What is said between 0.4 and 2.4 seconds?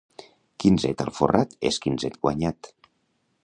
Quinzet alforrat és quinzet